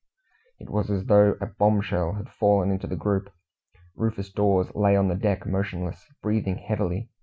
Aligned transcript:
It 0.59 0.67
was 0.71 0.89
as 0.89 1.05
though 1.05 1.35
a 1.39 1.45
bombshell 1.45 2.13
had 2.13 2.27
fallen 2.27 2.71
into 2.71 2.87
the 2.87 2.95
group. 2.95 3.31
Rufus 3.95 4.31
Dawes 4.33 4.73
lay 4.73 4.95
on 4.95 5.09
the 5.09 5.15
deck 5.15 5.45
motionless, 5.45 6.07
breathing 6.23 6.57
heavily. 6.57 7.11